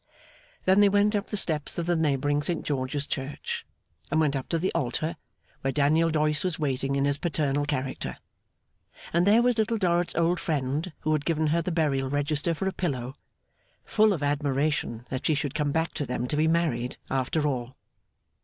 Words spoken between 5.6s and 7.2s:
where Daniel Doyce was waiting in his